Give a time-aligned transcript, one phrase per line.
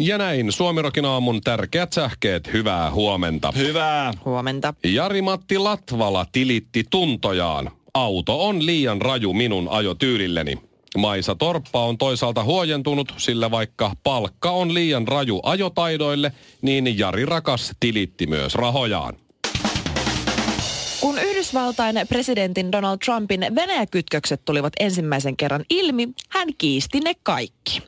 [0.00, 2.52] Ja näin Suomirokin aamun tärkeät sähkeet.
[2.52, 3.52] Hyvää huomenta.
[3.56, 4.12] Hyvää.
[4.24, 4.74] Huomenta.
[4.84, 7.70] Jari-Matti Latvala tilitti tuntojaan.
[7.94, 10.58] Auto on liian raju minun ajotyylilleni.
[10.96, 17.72] Maisa Torppa on toisaalta huojentunut, sillä vaikka palkka on liian raju ajotaidoille, niin Jari Rakas
[17.80, 19.16] tilitti myös rahojaan.
[21.00, 27.82] Kun Yhdysvaltain presidentin Donald Trumpin Venäjä-kytkökset tulivat ensimmäisen kerran ilmi, hän kiisti ne kaikki.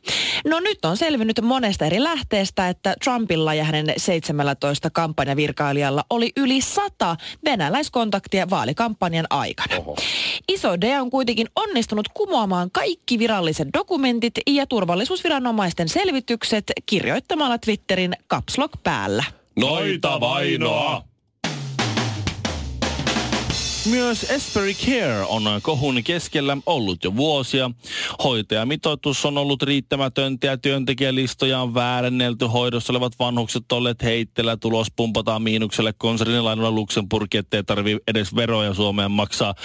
[0.45, 6.61] No nyt on selvinnyt monesta eri lähteestä, että Trumpilla ja hänen 17 kampanjavirkailijalla oli yli
[6.61, 9.77] 100 venäläiskontaktia vaalikampanjan aikana.
[9.77, 9.95] Oho.
[10.47, 18.57] Iso D on kuitenkin onnistunut kumoamaan kaikki viralliset dokumentit ja turvallisuusviranomaisten selvitykset kirjoittamalla Twitterin caps
[18.57, 19.23] lock päällä.
[19.59, 21.10] Noita vainoa!
[23.85, 27.71] Myös Esperi Care on kohun keskellä ollut jo vuosia.
[28.23, 32.45] Hoitajamitoitus on ollut riittämätöntä ja työntekijälistoja on väärennelty.
[32.45, 34.57] Hoidossa olevat vanhukset olleet heitteellä.
[34.57, 39.55] Tulos pumpataan miinukselle konsernilainoilla Luxemburg, ettei tarvii edes veroja Suomeen maksaa.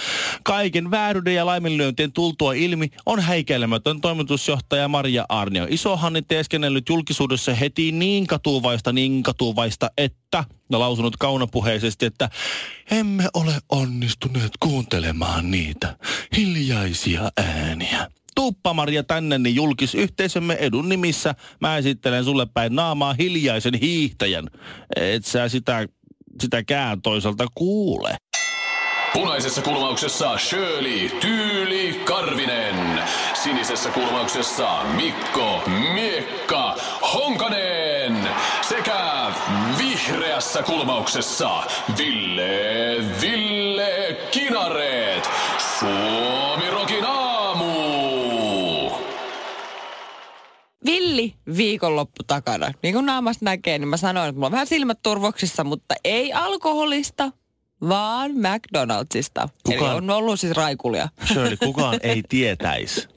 [0.43, 5.67] Kaiken vääryyden ja laiminlyöntien tultua ilmi on häikäilemätön toimitusjohtaja Maria Arnio.
[5.69, 12.29] Isohanni teeskennellyt julkisuudessa heti niin katuvaista, niin katuvaista, että lausunut kaunopuheisesti, että
[12.91, 15.97] emme ole onnistuneet kuuntelemaan niitä
[16.37, 18.07] hiljaisia ääniä.
[18.35, 24.47] Tuppa Maria tänne, niin julkisyhteisömme edun nimissä mä esittelen sulle päin naamaa hiljaisen hiihtäjän.
[24.95, 25.87] Et sä sitä,
[26.41, 28.17] sitäkään toisaalta kuule.
[29.13, 33.01] Punaisessa kulmauksessa Shirley Tyyli Karvinen.
[33.43, 36.75] Sinisessä kulmauksessa Mikko Miekka
[37.13, 38.29] Honkanen.
[38.69, 39.31] Sekä
[40.07, 41.63] vihreässä kulmauksessa
[41.97, 45.29] Ville Ville Kinareet.
[45.79, 47.71] Suomi Rokin aamu.
[50.85, 52.71] Villi viikonloppu takana.
[52.83, 56.33] Niin kuin naamasta näkee, niin mä sanoin, että mulla on vähän silmät turvoksissa, mutta ei
[56.33, 57.31] alkoholista,
[57.89, 59.49] vaan McDonaldsista.
[59.63, 61.09] Kukaan, Eli on ollut siis raikulia.
[61.27, 63.07] Shirley, kukaan ei tietäisi.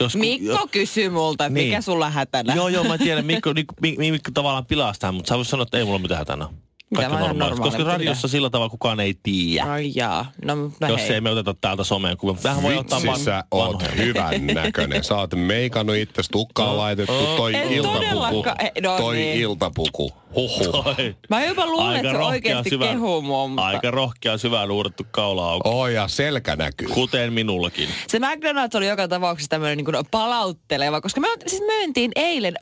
[0.00, 1.68] Jos, Mikko jo, kysyy multa, että niin.
[1.68, 2.54] mikä sulla hätänä.
[2.54, 3.26] Joo, joo, mä tiedän.
[3.26, 6.48] Mikko, Mikko, Mikko tavallaan pilastaa, mutta sä voisi sanoa, että ei mulla mitään hätänä.
[6.94, 7.38] Kaikki normaali.
[7.38, 7.70] normaali.
[7.70, 9.64] Koska radiossa sillä tavalla kukaan ei tiedä.
[9.64, 10.32] Ai jaa.
[10.44, 11.12] No, no Jos hei.
[11.12, 12.42] ei me oteta täältä someen kuvia.
[12.42, 15.04] Tähän voi ottaa vaan sä oot hyvän näköinen.
[15.04, 16.76] Sä oot meikannut itse tukkaan no.
[16.76, 17.12] laitettu.
[17.36, 18.44] Toi en iltapuku.
[18.82, 19.40] No, toi niin.
[19.40, 20.12] iltapuku.
[20.34, 20.86] Huhhuh.
[21.30, 23.48] Mä jopa luulen, että se oikeasti syvä, kehuu mua.
[23.48, 23.62] Mutta...
[23.62, 25.68] Aika rohkea syvään uudettu kaula auki.
[25.68, 26.88] Oh, ja selkä näkyy.
[26.88, 27.88] Kuten minullakin.
[28.08, 32.54] Se McDonald's oli joka tapauksessa tämmöinen niin palautteleva, koska me siis myöntiin eilen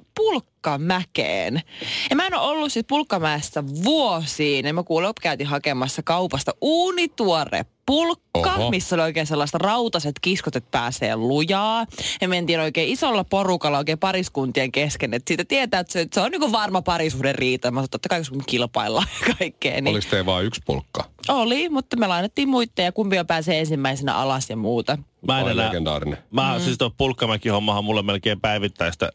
[0.64, 1.62] pulkkamäkeen.
[2.10, 4.66] Ja mä en ole ollut siis pulkkamäessä vuosiin.
[4.66, 8.70] Ja mä kuulen, että käytiin hakemassa kaupasta uunituore pulkka, Oho.
[8.70, 11.86] missä oli oikein sellaista rautaset kiskot, että pääsee lujaa.
[12.20, 16.30] Ja mentiin oikein isolla porukalla oikein pariskuntien kesken, että siitä tietää, että se, se on
[16.30, 17.70] niin varma parisuuden riita.
[17.70, 19.80] Mä totta kai kun kilpaillaan ja kaikkea.
[19.80, 19.94] Niin...
[19.94, 21.04] Olisi teillä vain yksi pulkka?
[21.28, 24.98] Oli, mutta me lainattiin muita ja kumpi pääsee ensimmäisenä alas ja muuta.
[25.26, 26.18] Mä en enää, legendaarinen.
[26.30, 26.64] Mä, mm.
[26.64, 29.10] siis tuo pulkkamäki hommahan mulle melkein päivittäistä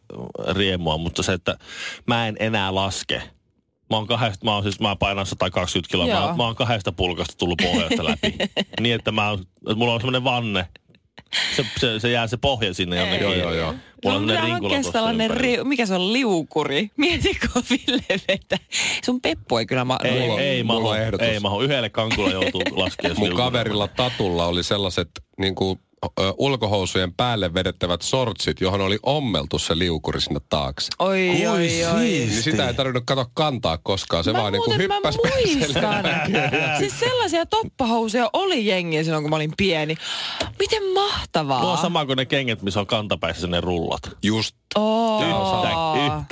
[0.51, 1.57] riemua, mutta se, että
[2.07, 3.23] mä en enää laske
[3.89, 6.27] Mä oon, kahdesta, mä oon siis, mä painan 120 kiloa.
[6.27, 8.35] Mä, mä oon kahdesta pulkasta tullut pohjasta läpi.
[8.81, 10.67] niin, että mä oon, että mulla on semmoinen vanne.
[11.55, 13.23] Se, se, se, jää se pohja sinne jonnekin.
[13.23, 13.75] Joo, joo, joo.
[14.05, 16.91] Mulla on no, sellainen ri, mikä se on, liukuri.
[16.97, 18.57] Mietitkö Ville vettä?
[19.05, 21.61] Sun peppu ei kyllä ma- Ei, mulla, ei mahu, ei mahu.
[21.61, 23.19] Yhdelle kankulla joutuu laskemaan.
[23.19, 25.79] Mun kaverilla Tatulla oli sellaiset niin kuin
[26.37, 30.87] ulkohousujen päälle vedettävät sortsit, johon oli ommeltu se liukuri sinne taakse.
[30.99, 31.99] Oi, oi, oi, oi.
[31.99, 36.05] Niin sitä ei tarvinnut kato kantaa koskaan, se mä vaan niinku hyppäs mä muistan.
[36.79, 39.95] siis sellaisia toppahousuja oli jengiä silloin, kun mä olin pieni.
[40.59, 41.61] Miten mahtavaa.
[41.61, 44.01] Tuo on sama kuin ne kengät, missä on kantapäissä ne rullat.
[44.23, 44.55] Just.
[44.75, 45.21] Oh.
[45.21, 45.58] Yhtä,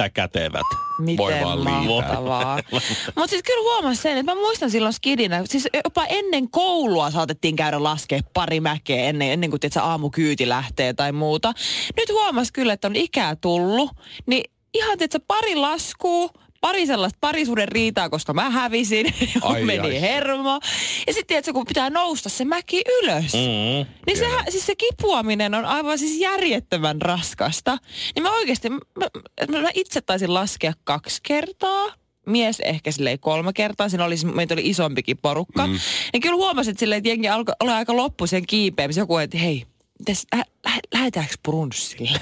[0.07, 0.65] yhtä kätevät.
[0.99, 2.59] Miten Voi vaan mahtavaa.
[3.05, 7.55] Mutta siis kyllä huomasin sen, että mä muistan silloin skidinä, siis jopa ennen koulua saatettiin
[7.55, 11.53] käydä laskea pari mäkeä ennen, ennen kuin tiedätkö, aamukyyti lähtee tai muuta.
[11.97, 13.91] Nyt huomas kyllä, että on ikää tullut,
[14.25, 14.43] niin
[14.73, 16.29] ihan tiedätkö, pari laskuu,
[16.61, 19.13] pari sellaista parisuuden riitaa, koska mä hävisin.
[19.41, 20.01] Ai, meni ai.
[20.01, 20.59] hermo.
[21.07, 23.33] Ja sitten tiedätkö, kun pitää nousta se mäki ylös.
[23.33, 23.93] Mm.
[24.07, 27.77] Niin sehän, siis se kipuaminen on aivan siis järjettömän raskasta.
[28.15, 28.79] Niin mä oikeasti, mä,
[29.49, 31.85] mä, mä itse taisin laskea kaksi kertaa.
[32.25, 33.89] Mies ehkä silleen kolme kertaa.
[33.89, 35.67] Siinä oli, meitä oli isompikin porukka.
[35.67, 35.79] Mm.
[36.13, 39.01] Niin kyllä huomasin, että, silleen, että jengi alkoi olla aika loppu sen kiipeämiseen.
[39.01, 39.65] Joku, että hei,
[39.99, 42.19] mites, lä, lä, lähdetäänkö brunssille?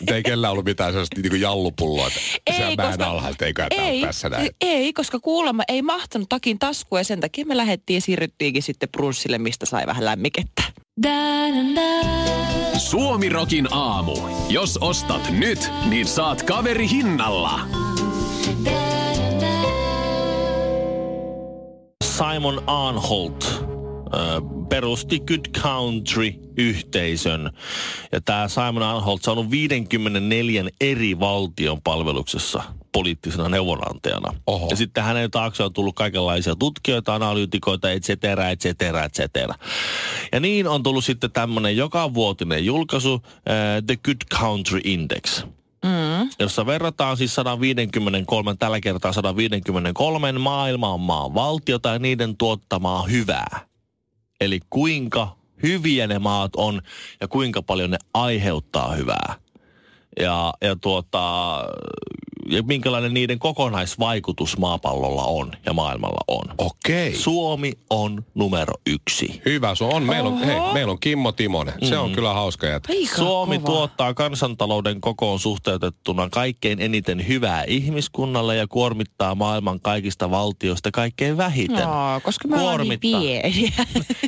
[0.00, 2.20] Mutta ei kellään ollut mitään sellaista niin jallupulloa, että
[2.52, 4.50] se vähän alhaalta, eikä ei, tässä näin.
[4.60, 8.88] ei, koska kuulemma ei mahtunut takin taskuun ja sen takia me lähdettiin ja siirryttiinkin sitten
[8.88, 10.62] brunssille, mistä sai vähän lämmikettä.
[12.78, 14.16] Suomirokin aamu.
[14.48, 17.60] Jos ostat nyt, niin saat kaveri hinnalla.
[22.04, 27.50] Simon Arnholt ö, perusti Good Country-yhteisön.
[28.12, 32.62] Ja tämä Simon Arnholt on ollut 54 eri valtion palveluksessa
[32.92, 34.34] poliittisena neuvonantajana.
[34.46, 34.66] Oho.
[34.70, 39.54] Ja sitten hänen taakse on tullut kaikenlaisia tutkijoita, analyytikoita, et cetera, et cetera, et cetera.
[40.32, 43.32] Ja niin on tullut sitten tämmöinen joka vuotinen julkaisu, äh,
[43.86, 45.44] The Good Country Index
[46.38, 53.73] jossa verrataan siis 153, tällä kertaa 153 maailman maan valtiota ja niiden tuottamaa hyvää.
[54.44, 56.82] Eli kuinka hyviä ne maat on
[57.20, 59.34] ja kuinka paljon ne aiheuttaa hyvää.
[60.20, 61.58] Ja, ja, tuota,
[62.48, 66.54] ja minkälainen niiden kokonaisvaikutus maapallolla on ja maailmalla on.
[66.58, 67.16] Okei.
[67.16, 69.42] Suomi on numero yksi.
[69.44, 70.02] Hyvä, se on.
[70.02, 71.74] Meillä on, hei, meillä on Kimmo Timonen.
[71.82, 72.92] Se on kyllä hauska jätkä.
[72.92, 73.66] Aika Suomi kova.
[73.66, 81.88] tuottaa kansantalouden kokoon suhteutettuna kaikkein eniten hyvää ihmiskunnalle ja kuormittaa maailman kaikista valtioista kaikkein vähiten.
[81.88, 83.20] Aa, koska me ollaan niin Kuormittaa.
[83.20, 83.72] pieniä.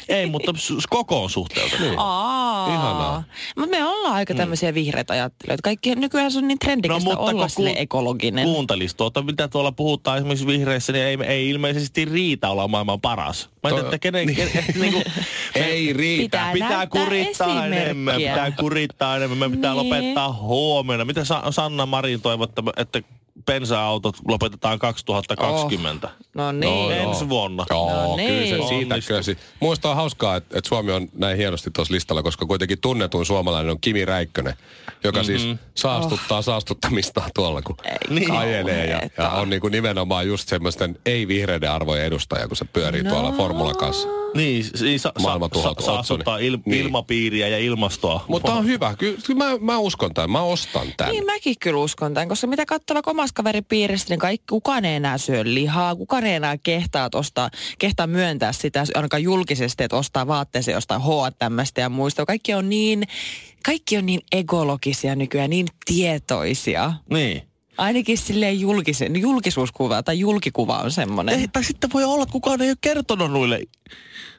[0.18, 0.52] Ei, mutta
[0.90, 1.88] kokoon suhteutettuna.
[1.88, 1.98] Niin.
[1.98, 2.68] Aa.
[2.74, 3.24] Ihanaa.
[3.56, 5.62] Mutta me ollaan aika tämmöisiä vihreitä ajattelijoita.
[5.62, 7.74] Kaikki nykyään se on niin trendikästä no, olla kun sille
[8.06, 8.44] ekologinen.
[8.44, 13.50] Kuuntelis tuota, mitä tuolla puhutaan esimerkiksi vihreissä, niin ei, ei ilmeisesti riitä olla maailman paras.
[13.62, 14.48] Mä To- että kenen, ken,
[14.80, 15.02] niinku,
[15.54, 16.22] Ei riitä.
[16.24, 19.84] Pitää pitää kurittaa enemmän, pitää kurittaa enemmän, me pitää Niin.
[19.84, 21.04] lopettaa huomenna.
[21.04, 23.02] Mitä Sa- Sanna Marin toivoo, että, että
[23.46, 26.08] bensa-autot lopetetaan 2020?
[26.34, 26.72] No niin.
[26.72, 26.90] No.
[26.90, 27.64] Ensi vuonna.
[27.70, 28.68] Joo, No kyllä se niin.
[28.68, 29.12] siitä Onnistu.
[29.12, 29.38] kyllä.
[29.60, 33.70] Muista on hauskaa, että, että Suomi on näin hienosti tuossa listalla, koska kuitenkin tunnetuin suomalainen
[33.70, 34.54] on Kimi Räikkönen,
[35.04, 35.38] joka mm-hmm.
[35.38, 37.76] siis saastuttaa saastuttamista tuolla, kun
[38.10, 38.30] Niin.
[38.32, 43.02] ajelee ja, ja on niin kuin nimenomaan just semmoisten ei-vihreiden arvojen edustaja, kun se pyörii
[43.02, 43.10] no.
[43.10, 44.08] tuolla Formulan kanssa.
[44.36, 46.80] Niin, siis sa- Maailman sa- saastuttaa il- Niin.
[46.86, 48.24] ilmapiiriä ja ilmastoa.
[48.28, 48.94] Mutta on hyvä.
[48.98, 50.30] Kyllä, mä, mä uskon tämän.
[50.30, 51.12] Mä ostan tämän.
[51.12, 55.18] Niin mäkin kyllä uskon tämän, koska mitä katsoo omassa kaveripiirissä, niin kaikki, kukaan ei enää
[55.18, 60.74] syö lihaa, kukaan ei enää kehtaa, ostaa, kehtaa myöntää sitä ainakaan julkisesti, että ostaa vaatteeseen
[60.74, 62.26] jostain H&Mstä ja muista.
[62.26, 63.02] Kaikki on niin,
[63.64, 66.92] kaikki on niin ekologisia nykyään, niin tietoisia.
[67.10, 67.42] Niin.
[67.78, 71.40] Ainakin silleen julkisen, julkisuuskuva tai julkikuva on semmoinen.
[71.40, 73.60] Ei, tai sitten voi olla, että kukaan ei ole kertonut noille,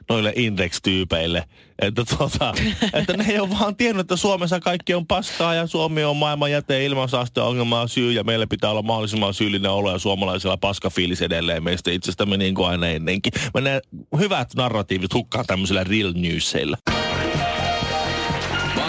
[0.08, 1.44] noille index-tyypeille,
[1.78, 2.54] että, tuota,
[3.00, 6.50] että ne ei ole vaan tiennyt, että Suomessa kaikki on paskaa ja Suomi on maailman
[6.50, 11.64] jäte- ja ilmansaasteongelmaa syy ja meillä pitää olla mahdollisimman syyllinen olo ja suomalaisilla paskafiilis edelleen
[11.64, 13.32] meistä itsestämme niin kuin aina ennenkin.
[13.54, 13.80] Menee
[14.18, 16.76] hyvät narratiivit hukkaan tämmöisillä real newsseillä.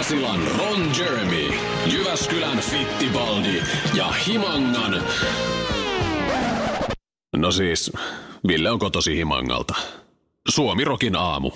[0.00, 1.54] Basilan Ron Jeremy,
[1.86, 3.62] Jyväskylän Fittibaldi
[3.94, 5.02] ja Himangan...
[7.36, 7.92] No siis,
[8.48, 9.74] Ville on kotosi Himangalta.
[10.48, 11.50] Suomirokin aamu.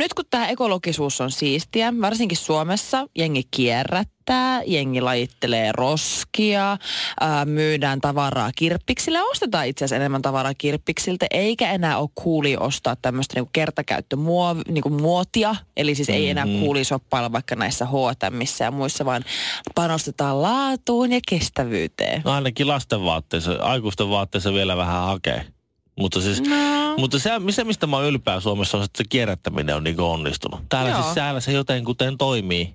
[0.00, 6.78] Nyt kun tämä ekologisuus on siistiä, varsinkin Suomessa, jengi kierrättää, jengi lajittelee roskia,
[7.20, 12.96] ää, myydään tavaraa kirppiksille, ostetaan itse asiassa enemmän tavaraa kirppiksiltä, eikä enää ole kuuli ostaa
[12.96, 18.70] tämmöistä niinku kertakäyttömuotia, niinku muotia, eli siis ei enää kuuli shoppailla vaikka näissä H&Missä ja
[18.70, 19.24] muissa, vaan
[19.74, 22.22] panostetaan laatuun ja kestävyyteen.
[22.24, 25.44] No ainakin lasten vaatteissa, aikuisten vaatteissa vielä vähän hakee.
[25.96, 26.89] Mutta, siis, No.
[27.00, 30.60] Mutta se, se, mistä mä oon ylpeä Suomessa, on, että se kierrättäminen on niin onnistunut.
[30.68, 31.02] Täällä Joo.
[31.02, 32.74] siis täällä se jotenkuten toimii.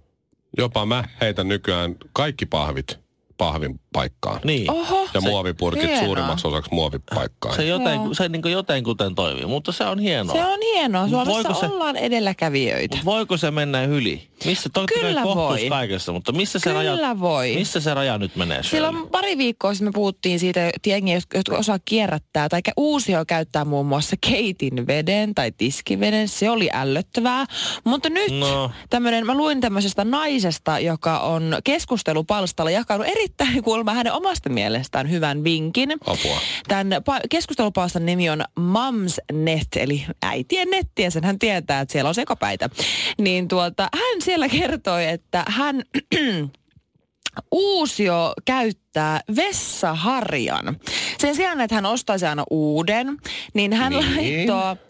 [0.58, 3.06] Jopa mä heitän nykyään kaikki pahvit
[3.38, 4.40] pahvin paikkaan.
[4.44, 4.72] Niin.
[4.72, 6.06] Oho, Ja se- muovipurkit hienoa.
[6.06, 7.56] suurimmaksi osaksi muovipaikkaan.
[7.56, 8.14] Se, joten, Joo.
[8.14, 10.36] se niin jotenkuten toimii, mutta se on hienoa.
[10.36, 11.08] Se on hienoa.
[11.08, 12.96] Suomessa Voiko se- ollaan edelläkävijöitä.
[12.96, 14.28] Mut voiko se mennä yli?
[14.46, 15.70] Missä, totta kai Kyllä voi.
[15.70, 17.54] kaikessa, mutta missä se, Kyllä raja, voi.
[17.56, 18.64] missä se raja nyt menee?
[18.64, 23.66] Silloin pari viikkoa sitten me puhuttiin siitä, että jengi, jotka osaa kierrättää tai uusia käyttää
[23.66, 26.28] muun muassa keitin veden tai tiskiveden.
[26.28, 27.46] Se oli ällöttävää.
[27.84, 28.72] Mutta nyt No.
[28.90, 35.44] tämmönen, mä luin tämmöisestä naisesta, joka on keskustelupalstalla jakanut erittäin kuulemma hänen omasta mielestään hyvän
[35.44, 35.92] vinkin.
[35.92, 36.40] Apua.
[36.68, 42.08] Tämän pa- keskustelupalstan nimi on Mamsnet, eli äitien netti, ja sen hän tietää, että siellä
[42.08, 42.70] on sekopäitä.
[43.18, 45.84] Niin tuota, hän siellä kertoi, että hän
[47.52, 50.80] Uusio käyttää vessaharjan.
[51.18, 53.18] Sen sijaan, että hän ostaisi aina uuden,
[53.54, 54.50] niin hän Niin.
[54.50, 54.86] laittoi...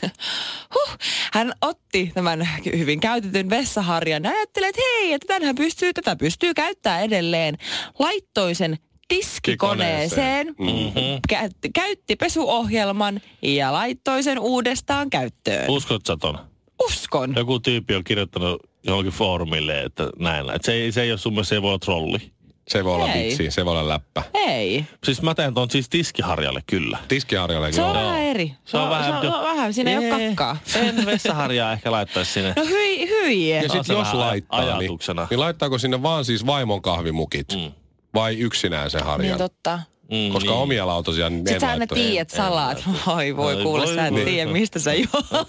[0.74, 0.96] huh,
[1.32, 6.54] hän otti tämän hyvin käytetyn vessaharjan ja ajatteli, että hei, että tätähän pystyy, tätä pystyy
[6.54, 7.58] käyttää edelleen.
[7.98, 8.78] Laittoi sen
[9.08, 11.20] tiskikoneeseen, Mm-hmm.
[11.28, 15.70] käytti, käytti pesuohjelman ja laittoi sen uudestaan käyttöön.
[15.70, 16.38] Uskot sä ton?
[16.82, 17.34] Uskon.
[17.36, 20.50] Joku tyyppi on kirjoittanut johonkin foorumille, että näin.
[20.50, 22.32] Että se, ei, se ei ole sun mielestä, se ei voi olla trolli.
[22.68, 23.28] Se voi olla Ei.
[23.28, 24.22] vitsi, se voi olla läppä.
[24.34, 24.84] Ei.
[25.04, 26.98] Siis mä teen ton siis tiskiharjalle kyllä.
[27.08, 28.52] Tiskiharjalle Se on vähän eri.
[28.64, 30.56] Se on vähän- Se on, vähän siinä ei ole kakkaa.
[30.74, 32.52] En vessaharjaa ehkä laittaisi sinne.
[32.56, 33.48] No hyi, hyi.
[33.50, 35.26] Ja sit se jos laittaa, niin, ajatuksena.
[35.30, 37.46] niin laittaako sinne vaan siis vaimon kahvimukit?
[37.54, 37.72] Mm.
[38.14, 39.28] Vai yksinään sen harjan?
[39.28, 39.80] Niin totta.
[40.10, 40.60] Mm, Koska niin.
[40.60, 42.82] omia lautasia niin Sitten en sä aina tiedät salaat.
[43.06, 44.24] Oi voi Ai kuule, voi sä et voi.
[44.24, 45.48] tiedä mistä sä juot.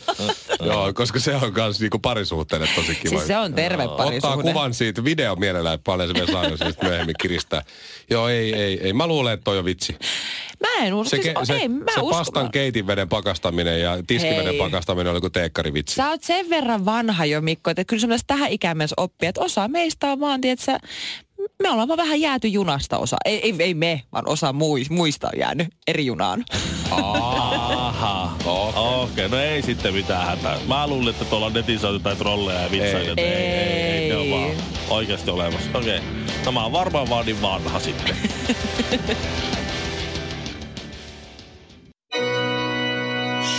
[0.65, 3.09] Joo, koska se on kans niinku parisuhteelle tosi kiva.
[3.09, 4.41] Siis se on terve Ottaa parisuhde.
[4.43, 7.63] kuvan siitä, video mielellään, että paljon se vielä saa, sitten myöhemmin kiristää.
[8.09, 8.93] Joo, ei, ei, ei.
[8.93, 9.95] Mä luulen, että toi on vitsi.
[10.59, 11.09] Mä en usko.
[11.09, 12.17] Se, Siis, ke, se, ei, mä se uskon.
[12.19, 14.57] pastan keitinveden pakastaminen ja tiskiveden Hei.
[14.57, 15.95] pakastaminen oli kuin teekkarivitsi.
[15.95, 19.41] Sä oot sen verran vanha jo, Mikko, että kyllä semmoista tähän ikään mennessä oppia, että
[19.41, 20.77] osa meistä on vaan, tiedätkö,
[21.63, 23.17] me ollaan vaan vähän jääty junasta osa.
[23.25, 26.45] Ei, ei, ei me, vaan osa muis, muista on jäänyt eri junaan.
[26.91, 28.31] Aha.
[28.45, 29.27] Okei, okay.
[29.27, 30.57] no ei sitten mitään hätää.
[30.67, 33.13] Mä luulin, että tuolla netissä on jotain trolleja ja vitsaita.
[33.17, 33.25] Ei.
[33.25, 34.51] Ei, ei, ei, ne on vaan
[34.89, 35.69] oikeasti olemassa.
[35.73, 35.97] Okei.
[35.97, 36.09] Okay.
[36.45, 38.15] No mä oon varmaan vaan niin vanha sitten.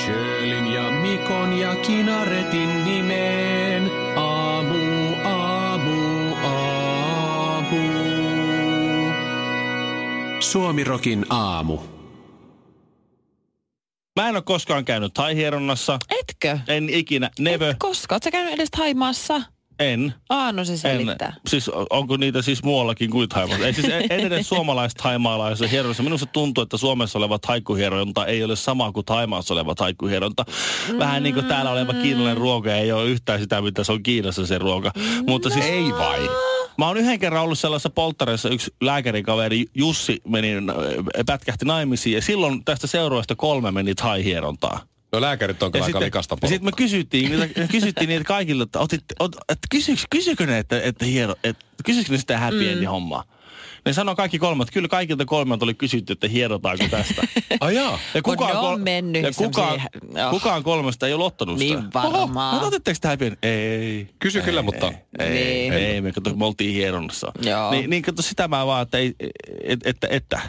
[0.05, 3.91] Sjölin ja Mikon ja Kinaretin nimeen.
[10.53, 11.79] Suomirokin aamu.
[14.21, 15.99] Mä en ole koskaan käynyt taihieronnassa.
[16.21, 16.59] Etkö?
[16.69, 17.31] En ikinä.
[17.39, 17.71] Never.
[17.71, 18.15] Et koska?
[18.15, 19.43] Oot sä käynyt edes Haimaassa?
[19.79, 20.15] En.
[20.29, 20.79] Aa, no se En.
[20.79, 21.35] selittää.
[21.47, 23.67] Siis o- onko niitä siis muuallakin kuin Thaimaassa?
[23.67, 26.03] Ei siis en en edes suomalaista haimaalaisessa hieronassa.
[26.03, 30.45] Minusta tuntuu, että Suomessa oleva taikkuhieronta ei ole sama kuin Taimaassa oleva taikkuhieronta.
[30.99, 34.47] Vähän niin kuin täällä oleva kiinalainen ruoka ei ole yhtään sitä, mitä se on Kiinassa
[34.47, 34.93] se ruoka.
[35.27, 36.29] Mutta siis, Ei vai?
[36.79, 40.65] Mä oon yhden kerran ollut sellaisessa polttareissa, yksi lääkärikaveri Jussi meni, äh,
[41.27, 44.81] pätkähti naimisiin ja silloin tästä seuraavasta kolme meni thai-hierontaa.
[45.13, 48.79] No lääkärit on kyllä aika likasta ja sitten me kysyttiin, niitä, kysyttiin niitä kaikille, että,
[48.79, 52.89] otit, ot, että kysyks, kysykö ne, että, että hiero, että kysykö ne sitä happy endin
[52.89, 53.25] hommaa?
[53.87, 57.23] Ne sanoi kaikki kolme, että kyllä kaikilta kolmelta oli kysytty, että hierotaanko tästä.
[57.61, 57.99] Ai jaa.
[58.15, 58.23] Ja
[58.53, 59.83] ne on mennyt ja kukaan,
[60.25, 60.31] oh.
[60.31, 61.75] kukaan kolmesta ei ole ottanut sitä.
[61.75, 62.57] Niin varmaan.
[62.57, 63.37] Oho, otitteko sitä happy end?
[63.43, 64.09] Ei.
[64.19, 65.73] Kysy kyllä, mutta Ei, Niin.
[65.73, 67.33] ei, me, kato, me oltiin hieronnassa.
[67.43, 67.71] Joo.
[67.71, 69.15] Niin, niin kato sitä mä vaan, että, ei,
[69.63, 70.41] että, että, että,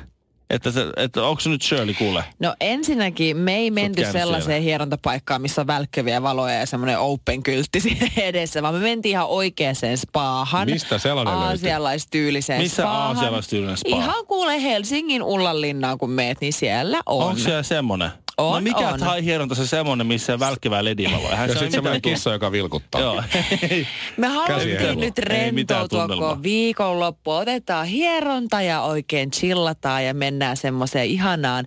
[0.55, 2.24] että, se, että onko se nyt Shirley kuule?
[2.39, 4.60] No ensinnäkin me ei menty sellaiseen siellä.
[4.63, 9.75] hierontapaikkaan, missä on välkkyviä valoja ja semmoinen open-kyltti siinä edessä, vaan me mentiin ihan oikeaan
[9.95, 10.69] spaahan.
[10.69, 11.33] Mistä sellainen?
[11.33, 13.17] Aasialaistyyliseen Missä spaahan.
[13.17, 13.95] aasialaistyylinen spa?
[13.95, 17.25] Ihan kuule Helsingin Ullanlinnaan, kun meet, niin siellä on.
[17.27, 18.10] Onko siellä semmonen?
[18.38, 19.00] On, no mikä on.
[19.00, 21.30] thai hieronta se semmonen, missä on välkkivää ledivaloa?
[21.30, 23.02] Eihän Ja se sitten ole semmoinen kissa, joka vilkuttaa.
[23.02, 23.24] Joo.
[24.18, 31.66] Me haluttiin nyt rentoutua, kun viikonloppu otetaan hieronta ja oikein chillataan ja mennään semmoiseen ihanaan,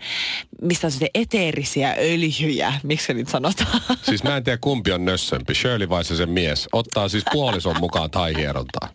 [0.63, 3.81] missä on se eteerisiä öljyjä, miksi se nyt sanotaan.
[4.03, 6.69] Siis mä en tiedä kumpi on nössömpi, Shirley vai se sen mies.
[6.73, 8.89] Ottaa siis puolison mukaan tai-hierontaa.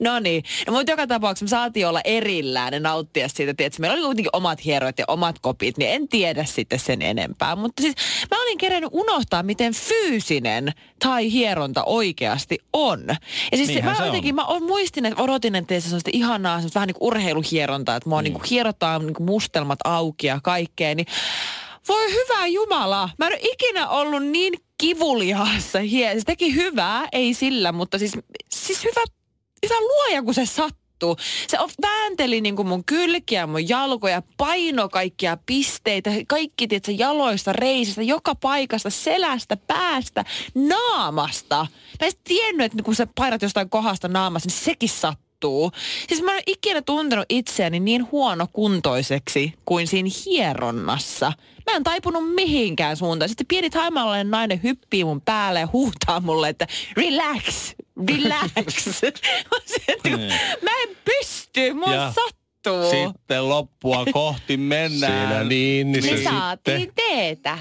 [0.00, 3.94] No niin, no, mutta joka tapauksessa me saatiin olla erillään ja nauttia siitä, että meillä
[3.94, 7.56] oli kuitenkin omat hierot ja omat kopit, niin en tiedä sitten sen enempää.
[7.56, 7.94] Mutta siis
[8.30, 13.04] mä olin kerännyt unohtaa, miten fyysinen tai hieronta oikeasti on.
[13.08, 14.06] Ja siis Niinhän mä se on.
[14.06, 17.96] jotenkin, mä on- muistin, että odotin, että se on ihanaa, semmoista vähän niin kuin urheiluhierontaa,
[17.96, 18.24] että mua mm.
[18.24, 21.06] niin kuin hierotaan niin kuin mustelmat auki ja kaikkea, niin
[21.88, 25.78] voi hyvä Jumala, mä en ole ikinä ollut niin kivuliaassa.
[25.78, 28.12] Hie- se teki hyvää, ei sillä, mutta siis,
[28.52, 29.02] siis hyvä,
[29.62, 31.16] hyvä luoja, kun se sattuu.
[31.48, 38.02] Se väänteli niin kuin mun kylkiä, mun jalkoja, paino kaikkia pisteitä, kaikki tiedätkö, jaloista, reisistä,
[38.02, 40.24] joka paikasta, selästä, päästä,
[40.54, 41.66] naamasta.
[42.00, 45.27] Mä en tiennyt, että kun sä painat jostain kohdasta naamasta, niin sekin sattuu.
[46.08, 51.32] Siis mä en ole ikinä tuntenut itseäni niin huonokuntoiseksi kuin siinä hieronnassa.
[51.70, 53.28] Mä en taipunut mihinkään suuntaan.
[53.28, 56.66] Sitten pieni taimalainen nainen hyppii mun päälle ja huutaa mulle, että
[56.96, 57.74] relax,
[58.08, 58.86] relax.
[60.62, 62.90] Mä en pysty, mua Ja sattuu.
[62.90, 65.28] Sitten loppua kohti mennään.
[65.28, 67.04] Siinä niin, niin se Me saatiin sitten...
[67.08, 67.58] teetä.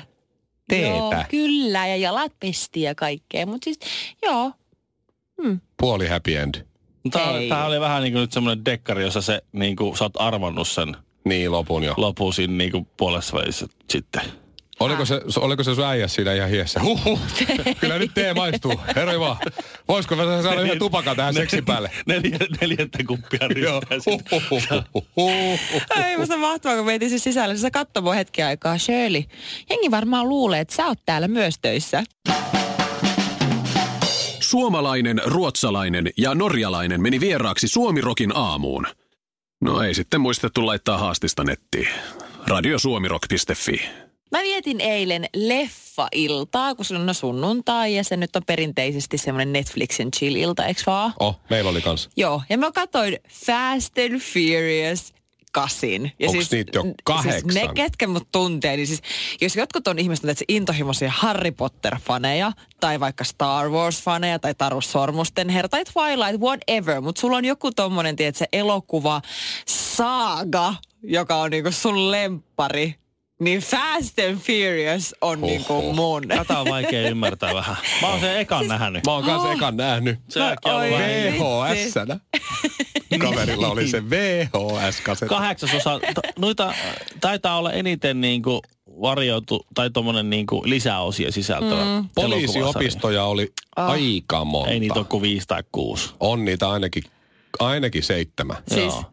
[0.69, 0.88] Teetä?
[0.88, 3.46] Joo, kyllä, ja jalat pesti ja kaikkea.
[3.46, 3.79] Mutta siis,
[4.24, 4.51] joo,
[5.77, 6.55] Puoli happy end.
[7.12, 7.50] Tämä, Ei.
[7.50, 10.68] tämä oli vähän niin kuin nyt semmoinen dekkari, jossa se, niin kuin, sä oot arvannut
[10.68, 10.96] sen
[11.26, 11.94] Niin, lopun jo.
[11.98, 14.22] lopun siinä niin kuin puolessa välissä sitten.
[14.80, 16.80] Oliko se, oliko se sun äijä siinä ihan hiessä?
[16.84, 17.20] Huhhuh.
[17.80, 18.82] Kyllä nyt tee maistuu.
[18.96, 19.38] Herra vaan.
[19.88, 21.92] Voisiko mä saada yhden tupakan tähän seksin päälle?
[22.06, 23.40] Neljä, neljättä kuppia.
[24.94, 25.60] Huhhuh.
[26.06, 27.56] Ei musta mahtavaa, kun mietin siis sisällä.
[27.56, 28.78] Se katsoi hetki aikaa.
[28.78, 29.24] Shirley,
[29.70, 32.04] jengi varmaan luulee, että sä oot täällä myös töissä.
[34.48, 38.88] Suomalainen, ruotsalainen ja norjalainen meni vieraaksi Suomirokin aamuun.
[39.62, 41.88] No ei sitten muistettu laittaa haastista nettiin.
[42.48, 43.82] Radiosuomirok.fi.
[44.32, 50.12] Mä vietin eilen leffa-iltaa, kun se on sunnuntai ja se nyt on perinteisesti semmoinen Netflixin
[50.12, 51.13] chill-ilta, eikö vaan?
[51.20, 52.10] Oh, meillä oli kans.
[52.18, 55.13] Joo, ja mä katsoin Fast and Furious
[55.62, 56.12] kasin.
[56.20, 57.54] Ja Onks niitä jo Siis kahdeksan?
[57.54, 59.02] ne, ketkä mut tuntee, niin siis
[59.42, 64.82] jos jotkut on ihmiset, että se intohimoisia Harry Potter-faneja, tai vaikka Star Wars-faneja, tai Taru
[64.82, 69.22] Sormusten herra, tai Twilight, whatever, mutta sulla on joku tommonen, tiedät, se elokuva
[69.68, 70.74] Saaga,
[71.04, 72.96] joka on niinku sun lemppari,
[73.39, 76.27] niin Fast and Furious on niinku mun.
[76.27, 77.75] Tätä on vaikea ymmärtää vähän.
[78.01, 79.06] Mä oon sen ekan nähnyt.
[79.06, 80.20] Mä oon kanssa ekan nähnyt.
[80.29, 82.20] Se vähän VHS-nä.
[83.20, 85.29] Kaverilla oli se VHS-kasetti.
[85.36, 86.00] kahdeksasosa.
[86.00, 86.74] t- Noita
[87.22, 88.62] taitaa olla eniten niinku
[89.01, 92.10] varjoitu tai tommonen niinku lisäosia sisältävä mm.
[92.15, 94.72] Poliisiopistoja oli aika monta.
[94.72, 96.10] Ei niitä ole kuin viisi tai kuusi.
[96.20, 97.03] On niitä ainakin,
[97.60, 98.58] ainakin seitsemän.
[98.67, 99.03] Siis mä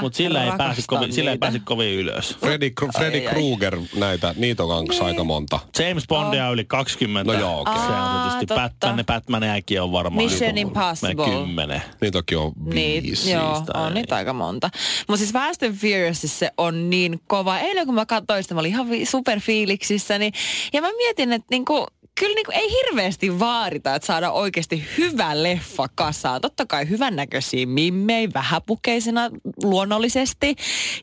[0.00, 1.44] Mutta sillä ei, pääse rakastan kovin, sillä ei niitä.
[1.46, 2.36] pääse kovin ylös.
[2.40, 3.20] Freddy, Freddy.
[3.20, 5.60] Krueger, näitä, niitä on kanssa aika monta.
[5.78, 7.32] James Bondia on yli 20.
[7.32, 7.74] No joo, okei.
[7.74, 8.70] Se on tietysti totta.
[8.86, 11.24] Batman, Batmaniakin on varmaan Mission Impossible.
[11.24, 11.82] kymmenen.
[12.00, 13.30] Niitäkin on Niit, viisi.
[13.30, 13.94] joo, Niistä on ei.
[13.94, 14.70] niitä aika monta.
[15.08, 17.58] Mutta siis Fast and Furious se on niin kova.
[17.58, 20.18] Eilen kun mä katsoin sitä, mä olin ihan superfiiliksissä.
[20.18, 20.32] Niin,
[20.72, 21.86] ja mä mietin, että niinku,
[22.20, 26.40] kyllä niinku ei hirveästi vaadita, että saada oikeasti hyvä leffa kasaan.
[26.40, 29.30] Totta kai hyvännäköisiä mimmei, vähäpukeisena
[29.62, 30.56] luonnollisesti.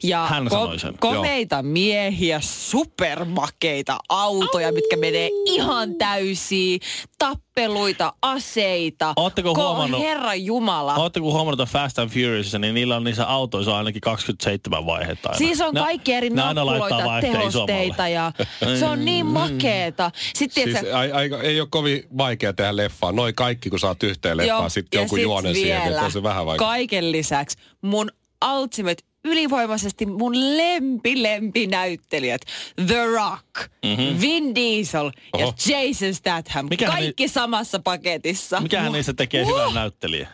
[0.04, 6.78] Ja Hän sanoi sen, komeita miehiä, supermakeita autoja, mitkä menee ihan täysiä,
[7.20, 9.14] tappeluita, aseita.
[9.16, 10.96] Ootteko Ko- huomannut- Herra Jumala.
[10.96, 15.38] Oletteko huomannut että Fast and Furiousissa, niin niillä on niissä autoissa ainakin 27 vaihetta aina.
[15.38, 18.32] Siis on Ne- kaikki eri nappuloita, tehosteita ja
[18.80, 20.12] se on niin makeeta.
[20.36, 23.12] Sitten Siis tiedätkö, ai, ai, ei ole kovin vaikea tehdä leffaa.
[23.12, 26.24] Noin kaikki, kun saat yhteen leffaan, sitten ja jonkun sit juonen siihen, että on se
[26.24, 26.68] vähän vaikea.
[26.68, 28.12] Kaiken lisäksi mun
[28.58, 32.42] ultimate ylivoimaisesti mun lempi lempi näyttelijät
[32.88, 34.22] The Rock, mm-hmm.
[34.22, 35.54] Vin Diesel ja Oho.
[35.68, 36.68] Jason Statham.
[36.70, 38.62] Mikähän kaikki samassa paketissa.
[38.62, 40.28] Mikähän niistä tekee hyvän näyttelijän?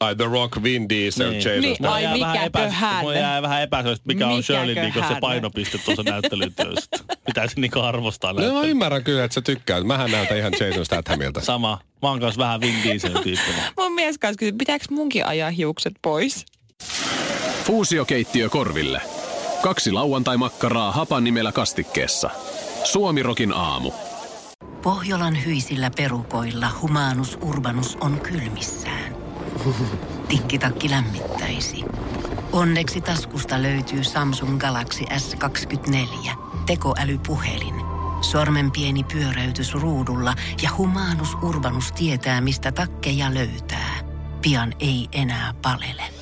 [0.00, 1.42] Ai The Rock, Vin Diesel, Niin.
[1.42, 1.94] Jason Niin, Statham.
[1.94, 3.00] ai mikäköhän.
[3.00, 6.88] Mulla jää vähän epäselvästi, mikä on Shirley niin se painopiste tuossa näyttelytyössä.
[7.26, 9.86] Pitäisi niinku arvostaa No, mä ymmärrän kyllä, että sä tykkäät.
[9.86, 11.40] Mähän näytän ihan Jason Stathamilta.
[11.40, 11.78] Sama.
[12.02, 13.62] Mä oon kanssa vähän Vin Diesel tyyppinen.
[13.78, 16.46] Mun mies kanssa kysyi, pitääkö munkin ajaa hiukset pois?
[17.64, 19.02] Fuusiokeittiö korville.
[19.62, 22.30] Kaksi lauantai-makkaraa hapan nimellä kastikkeessa.
[22.84, 23.92] Suomirokin aamu.
[24.82, 29.16] Pohjolan hyisillä perukoilla humanus urbanus on kylmissään.
[30.28, 31.84] Tikkitakki lämmittäisi.
[32.52, 36.30] Onneksi taskusta löytyy Samsung Galaxy S24.
[36.66, 37.74] Tekoälypuhelin.
[38.20, 43.94] Sormen pieni pyöräytys ruudulla ja humanus urbanus tietää, mistä takkeja löytää.
[44.42, 46.21] Pian ei enää palele.